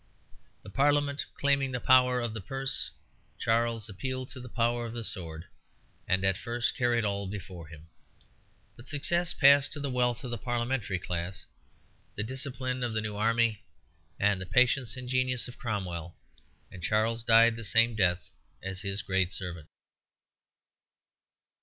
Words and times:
The 0.63 0.71
Parliament 0.71 1.27
claiming 1.35 1.73
the 1.73 1.79
power 1.79 2.21
of 2.21 2.33
the 2.33 2.41
purse, 2.41 2.89
Charles 3.37 3.87
appealed 3.87 4.31
to 4.31 4.39
the 4.39 4.49
power 4.49 4.87
of 4.87 4.93
the 4.93 5.03
sword, 5.03 5.45
and 6.07 6.25
at 6.25 6.39
first 6.39 6.75
carried 6.75 7.05
all 7.05 7.27
before 7.27 7.67
him; 7.67 7.85
but 8.75 8.87
success 8.87 9.31
passed 9.35 9.71
to 9.73 9.79
the 9.79 9.91
wealth 9.91 10.23
of 10.23 10.31
the 10.31 10.39
Parliamentary 10.39 10.97
class, 10.97 11.45
the 12.15 12.23
discipline 12.23 12.83
of 12.83 12.95
the 12.95 13.01
new 13.01 13.15
army, 13.15 13.61
and 14.19 14.41
the 14.41 14.47
patience 14.47 14.97
and 14.97 15.07
genius 15.07 15.47
of 15.47 15.59
Cromwell; 15.59 16.15
and 16.71 16.81
Charles 16.81 17.21
died 17.21 17.55
the 17.55 17.63
same 17.63 17.93
death 17.93 18.31
as 18.63 18.81
his 18.81 19.03
great 19.03 19.31
servant. 19.31 19.67